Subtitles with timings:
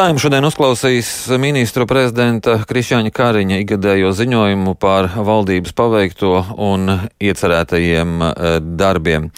[0.00, 6.88] Saimš šodien uzklausīs ministru prezidenta Krišāņa Kariņa igadējo ziņojumu par valdības paveikto un
[7.20, 9.28] iecerētajiem eh, darbiem.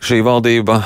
[0.00, 0.78] Šī valdība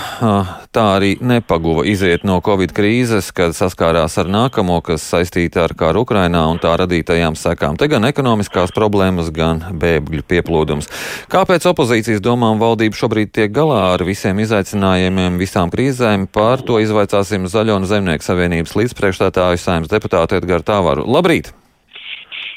[0.75, 6.03] tā arī nepaguva iziet no Covid krīzes, kad saskārās ar nākamo, kas saistīta ar kāru
[6.03, 7.79] Ukrainā un tā radītajām sekām.
[7.79, 10.91] Te gan ekonomiskās problēmas, gan bēgļu pieplūdums.
[11.31, 16.27] Kāpēc opozīcijas domām valdība šobrīd tiek galā ar visiem izaicinājumiem, visām krīzēm?
[16.27, 21.07] Par to izvaicāsim Zaļo un Zemnieku savienības līdzpriekšstādāju saimnes deputātu Edgaru Tāvaru.
[21.07, 21.55] Labrīt!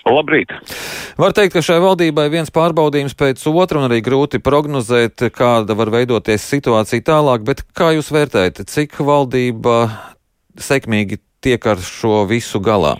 [0.08, 0.54] Labrīt!
[1.18, 5.92] Var teikt, ka šai valdībai viens pārbaudījums pēc otra un arī grūti prognozēt, kāda var
[5.94, 9.88] veidoties situācija tālāk, bet kā jūs vērtējat, cik valdība
[10.58, 12.98] sekmīgi tiek ar šo visu galā?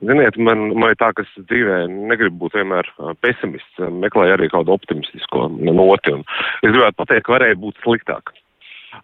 [0.00, 2.88] Ziniet, man, man ir tā, ka es dzīvē negribu būt vienmēr
[3.24, 6.16] pesimists, meklēju arī kādu optimistisko noti,
[6.62, 8.32] es gribētu pateikt, ka varēja būt sliktāk.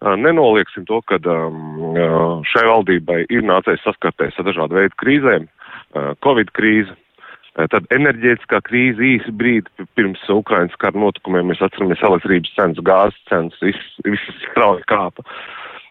[0.01, 1.19] Nenolieksim to, ka
[2.49, 5.47] šai valdībai ir nācies saskarties ar dažādu veidu krīzēm,
[6.25, 6.95] Covid krīze,
[7.53, 13.59] tad enerģētiskā krīze īsi brīdi pirms Ukrainas kara notikumiem, mēs atceramies elektrības cenas, gāzes cenas,
[13.61, 15.25] viss strauji kāpa.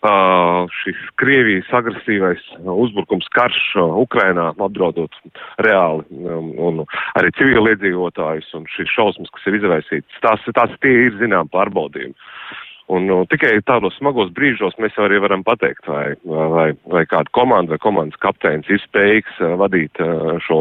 [0.02, 5.14] Uh, šis Krievijas agresīvais uzbrukums karš uh, Ukrainā apdraudot
[5.62, 6.80] reāli um, un
[7.14, 12.18] arī civiliedzīvotājus un šīs šausmas, kas ir izraisītas, tās, tās tie ir zinām pārbaudījumi.
[12.92, 17.72] Un nu, tikai tādos smagos brīžos mēs arī varam pateikt, vai, vai, vai kāda komanda
[17.72, 20.58] vai komandas kapteinis ir spējīgs uh, vadīt uh, šo,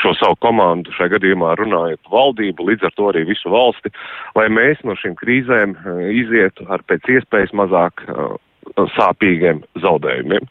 [0.00, 3.90] šo savu komandu, šajā gadījumā runājot valdību, līdz ar to arī visu valsti,
[4.38, 8.06] lai mēs no šīm krīzēm uh, izietu ar pēc iespējas mazāk
[8.94, 10.46] sāpīgiem zaudējumiem.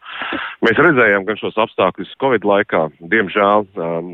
[0.66, 4.10] Mēs redzējām gan šos apstākļus Covid laikā, diemžēl um,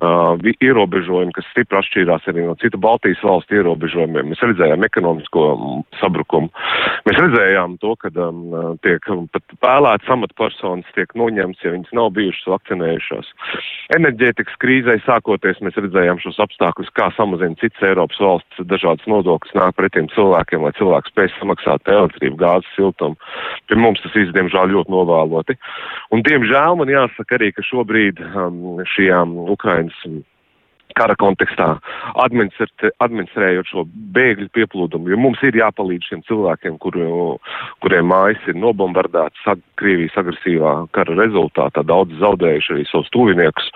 [0.00, 4.30] uh, ierobežojumi, kas stipri atšķīrās arī no citu Baltijas valstu ierobežojumiem.
[4.32, 5.44] Mēs redzējām ekonomisko
[6.00, 6.48] sabrukumu.
[7.04, 12.48] Mēs redzējām to, ka um, tiek pat pēlētas amatpersonas tiek noņemts, ja viņas nav bijušas
[12.54, 13.28] vakcinējušās.
[13.98, 19.76] Enerģētikas krīzē sākoties mēs redzējām šos apstākļus, kā samazina citas Eiropas valsts dažādas nodokļas nāk
[19.76, 23.20] pretim cilvēkiem, lai cilvēks spēj samaksāt elektrību, gāzes, siltumu.
[23.68, 25.60] Pie mums tas viss, diemžēl, ļoti novēloti.
[26.14, 29.98] Un, diemžēl, man jāsaka arī, ka šobrīd um, šajām Ukrainas
[30.98, 31.68] kara kontekstā,
[32.24, 33.84] administrējot šo
[34.14, 36.98] bēgļu pieplūdumu, jo mums ir jāpalīdz šiem cilvēkiem, kur,
[37.84, 43.70] kuriem mājas ir nobombardētas ag Krievijas agresīvā kara rezultātā, daudz zaudējuši arī savus tuviniekus.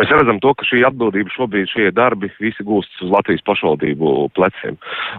[0.00, 4.78] Mēs redzam to, ka šī atbildība šobrīd šie darbi visi gūstas uz Latvijas pašvaldību pleciem.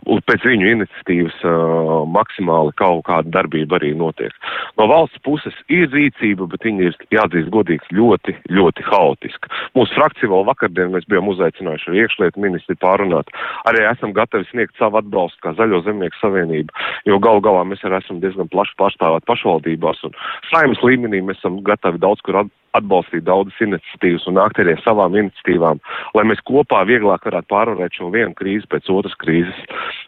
[0.09, 4.33] Un pēc viņu iniciatīvas uh, maksimāli kaut kāda darbība arī notiek.
[4.79, 9.51] No valsts puses ir rīcība, bet viņa ir jāatzīst godīgi ļoti, ļoti haotiska.
[9.77, 13.29] Mūsu frakcija vēl vakardien mēs bijām uz uzaicinājuši arī iekšlietu ministri pārunāt.
[13.69, 16.73] Arī esam gatavi sniegt savu atbalstu kā Zaļo zemnieku savienība,
[17.05, 20.15] jo gal galā mēs arī esam diezgan plaši pārstāvēt pašvaldībās un
[20.51, 24.83] saimas līmenī mēs esam gatavi daudz kur atbalstīt atbalstīt daudzas iniciatīvas un nākt arī ar
[24.83, 25.81] savām iniciatīvām,
[26.17, 29.59] lai mēs kopā vieglāk varētu pārvarēt šo vienu krīzi pēc otras krīzes.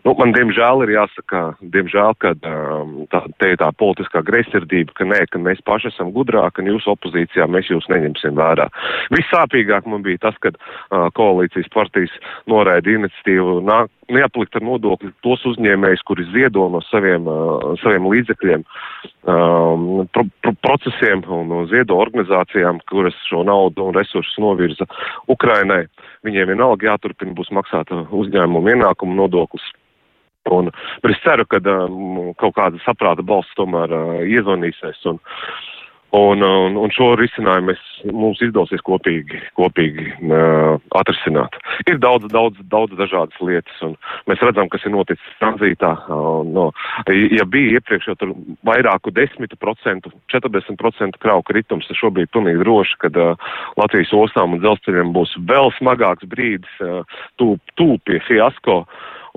[0.06, 1.44] Nu, man diemžēl ir jāsaka,
[1.76, 6.14] diemžēl, ka um, tā, te ir tā politiskā greizsirdība, ka nē, ka mēs paši esam
[6.16, 8.70] gudrāki un jūsu opozīcijā mēs jūs neņemsim vērā.
[9.16, 12.14] Vissāpīgāk man bija tas, kad uh, koalīcijas partijas
[12.50, 18.66] noraida iniciatīvu nāk, neaplikt ar nodokli tos uzņēmējus, kuri ziedo no saviem, uh, saviem līdzekļiem
[18.66, 24.88] um, pro, pro, procesiem un ziedo organizācijām kuras šo naudu un resursus novirza
[25.32, 25.86] Ukrainai.
[26.28, 29.66] Viņiem vienalga jāturpina būs maksāt uzņēmumu ienākumu nodoklis.
[30.54, 30.70] Un,
[31.02, 35.18] bet es ceru, ka um, kaut kāda saprāta balss tomēr uh, iezvanīsies un,
[36.14, 37.80] Un, un, un šo risinājumu mēs,
[38.14, 41.58] mums izdosies kopīgi, kopīgi uh, atrisināt.
[41.90, 43.96] Ir daudz, daudz, daudz dažādas lietas, un
[44.30, 45.92] mēs redzam, kas ir noticis tranzītā.
[46.06, 46.70] Uh, no,
[47.10, 48.30] ja bija iepriekš jau
[48.70, 53.52] vairāku desmitu procentu, 40% kravu kritums, tad šobrīd pilnīgi droši, kad uh,
[53.82, 58.84] Latvijas ostām un dzelzceļiem būs vēl smagāks brīdis uh, tūp, tūp pie fiasko.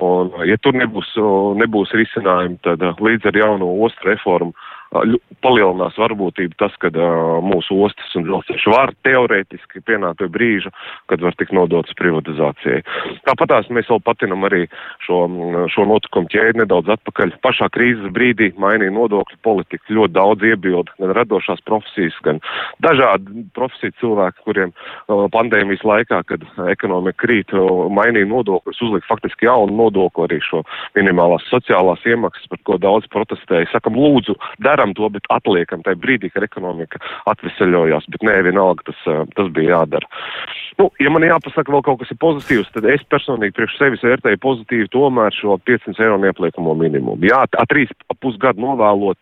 [0.05, 1.11] Un, ja tur nebūs,
[1.59, 4.55] nebūs risinājumi, tad līdz ar jauno ostu reformu
[4.89, 10.73] palielinās varbūtību tas, ka uh, mūsu ostas un dzelzceļš var teorētiski pienākt pie brīža,
[11.13, 12.81] kad var tikt nodots privatizācijai.
[13.29, 14.65] Tāpatās mēs vēl patinam arī
[15.05, 15.21] šo,
[15.73, 17.37] šo notikumu ķēdi nedaudz atpakaļ.
[17.45, 22.41] Pašā krīzes brīdī mainīja nodokļu politiku, ļoti daudz iebildu, gan radošās profesijas, gan
[22.85, 29.51] dažādi profesiju cilvēki, kuriem uh, pandēmijas laikā, kad ekonomika krīt, uh, mainīja nodokļus, uzlika faktiski
[29.51, 30.65] jaunu nodokli arī šo
[30.97, 33.69] minimālās sociālās iemaksas, par ko daudz protestēja.
[33.73, 38.07] Sakam, lūdzu, dar darām to, bet atliekam tajā brīdī, kad ekonomika atveseļojās.
[38.15, 39.01] Bet nē, vienalga tas,
[39.35, 40.07] tas bija jādara.
[40.79, 44.93] Nu, ja man jāpasaka vēl kaut kas pozitīvs, tad es personīgi priekš sevis vērtēju pozitīvi
[44.95, 47.19] tomēr šo 500 eiro neapliekamo minimumu.
[47.27, 49.19] Jā, 3,5 gadu novēlot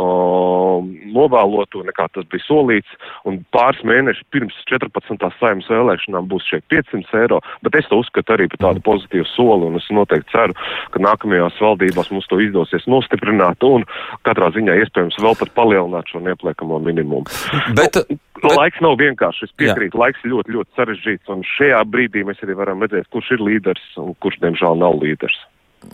[0.00, 0.80] o,
[1.14, 2.96] novēloto, nekā tas bija solīts,
[3.28, 5.28] un pāris mēneši pirms 14.
[5.40, 9.68] saimnes vēlēšanām būs šie 500 eiro, bet es to uzskatu arī par tādu pozitīvu soli,
[9.68, 10.56] un es noteikti ceru,
[10.94, 13.86] ka nākamajās valdībās mums to izdosies nostiprināt, un
[14.28, 17.28] katrā ziņā iespējams vēl pat palielināt šo neapliekamo minimumu.
[17.76, 20.04] Bet, nu, bet, laiks nav vienkārši, es piekrītu, jā.
[20.04, 23.96] laiks ir ļoti, ļoti sarežģīts, un šajā brīdī mēs arī varam redzēt, kurš ir līderis
[24.00, 25.40] un kurš, diemžēl, nav līderis.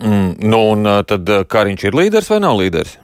[0.03, 2.97] Mm, nu, un tad Kariņš ir līderis vai nav līderis?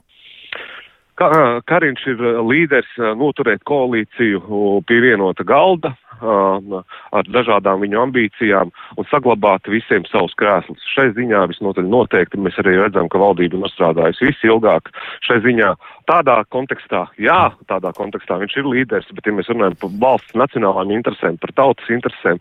[1.19, 5.93] Kariņš ir līderis noturēt koalīciju pie vienota galda
[6.23, 10.81] ar dažādām viņu ambīcijām un saglabāt visiem savus krēslus.
[10.93, 14.89] Šai ziņā visnotaļ noteikti mēs arī redzam, ka valdība nostrādājusi visu ilgāk.
[15.27, 15.73] Šai ziņā
[16.09, 20.93] tādā kontekstā, jā, tādā kontekstā viņš ir līderis, bet ja mēs runājam par valsts nacionālām
[20.95, 22.39] interesēm, par tautas interesēm,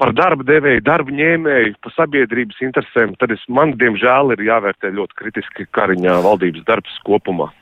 [0.00, 5.20] par darba devēju, darba ņēmēju, par sabiedrības interesēm, tad es, man, diemžēl, ir jāvērtē ļoti
[5.20, 7.52] kritiski Kariņā valdības darbs kopumā.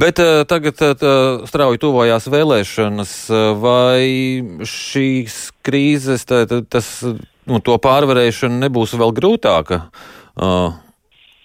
[0.00, 3.14] Bet uh, tagad uh, strauji tuvojās vēlēšanas,
[3.60, 9.86] vai šīs krīzes, tā, tas, nu, to pārvarēšana nebūs vēl grūtāka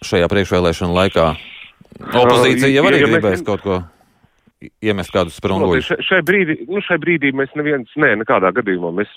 [0.09, 1.29] šajā priekšvēlēšana laikā?
[1.99, 3.81] Opozīcija jau arī gribēs kaut ko
[4.83, 5.87] iemest kādus sprunguļus?
[5.87, 9.13] Šai, šai, brīdī, nu, šai brīdī mēs neviens, nē, nekādā gadījumā mēs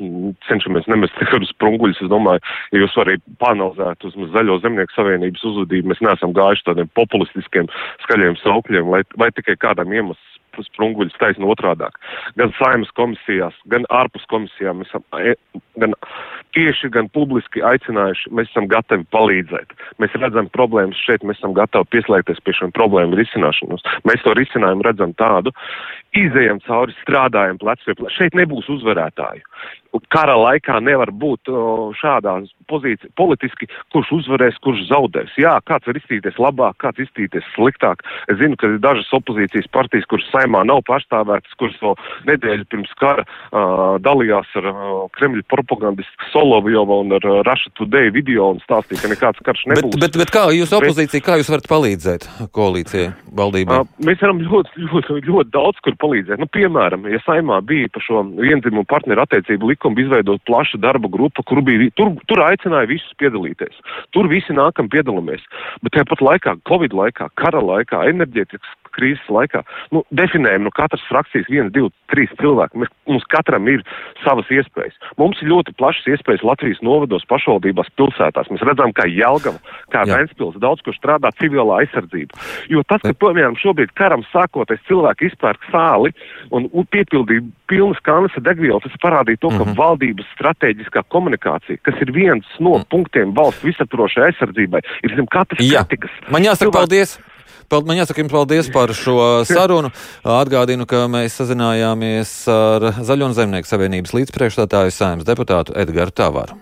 [0.49, 2.03] cenšamies nemest kādus sprunguļus.
[2.05, 2.43] Es domāju,
[2.75, 7.71] ja jūs arī panalizētu uz Zaļo zemnieku savienības uzvedību, mēs neesam gājuši tādiem populistiskiem
[8.07, 10.29] skaļiem saukļiem, lai, vai tikai kādam iemeslam
[10.61, 11.97] sprunguļus taisno otrādāk.
[12.37, 15.35] Gan saimas komisijās, gan ārpus komisijām mēs e,
[15.81, 15.97] gan
[16.57, 19.75] tieši, gan publiski aicinājuši, mēs esam gatavi palīdzēt.
[20.03, 23.85] Mēs redzam problēmas šeit, mēs esam gatavi pieslēgties pie šiem problēmu risināšanos.
[24.09, 25.55] Mēs to risinājumu redzam tādu,
[26.17, 28.17] izējam cauri, strādājam plecu pie pleca.
[28.19, 29.45] Šeit nebūs uzvarētāju
[30.13, 31.51] kara laikā nevar būt
[32.01, 32.39] šādā
[32.71, 35.33] pozīcijā politiski, kurš uzvarēs, kurš zaudēs.
[35.41, 38.05] Jā, kāds var izstīties labāk, kāds izstīties sliktāk.
[38.33, 41.97] Es zinu, ka ir dažas opozīcijas partijas, kuras saimā nav pārstāvētas, kuras vēl
[42.31, 44.79] nedēļu pirms kara uh, dalījās ar uh,
[45.17, 49.97] Kremļa propagandistu Solovjovu un ar uh, Russia Today video un stāstīja, ka nekāds karš nebūs.
[49.97, 53.13] Bet, bet, bet kā jūs opozīcija, kā jūs varat palīdzēt koalīcijai,
[53.43, 53.83] valdībai?
[53.83, 56.41] Uh, mēs varam ļoti, ļoti, ļoti daudz kur palīdzēt.
[56.41, 61.09] Nu, piemēram, ja saimā bija par šo vienzimumu partneru attiecību likumu, likumu izveidot plaša darba
[61.09, 63.75] grupa, kur bija, tur, tur aicināja visus piedalīties.
[64.13, 65.43] Tur visi nākam piedalāmies.
[65.83, 69.63] Bet tāpat laikā, Covid laikā, kara laikā, enerģētikas krīzes laikā,
[69.95, 72.83] nu, definējam, nu, katras frakcijas viens, divi, trīs cilvēki.
[72.83, 73.85] Mēs, mums katram ir
[74.23, 74.99] savas iespējas.
[75.21, 78.51] Mums ir ļoti plašas iespējas Latvijas novados, pašvaldībās, pilsētās.
[78.53, 79.59] Mēs redzam, kā Jelgava,
[79.95, 82.39] kā Ventspils, daudz kur strādā civilā aizsardzība.
[82.73, 86.15] Jo tas, ka, piemēram, šobrīd karam sākoties cilvēki izpērk sāli
[86.53, 89.79] un piepildīja pilnas kanas degvielu, tas parādīja to, ka mm -hmm.
[89.81, 92.89] valdības strateģiskā komunikācija, kas ir viens no mm.
[92.93, 96.13] punktiem valsts visaptrošai aizsardzībai, ir zem katras kritikas.
[96.29, 96.81] Man jāsaka Cilvēki...
[96.81, 97.32] paldies!
[97.73, 99.17] Man jāsaka jums paldies par šo
[99.49, 99.93] sarunu.
[100.29, 106.61] Atgādinu, ka mēs sazinājāmies ar Zaļo un Zemnieku savienības līdzpriekšstādātāju saimnes deputātu Edgars Tavaru.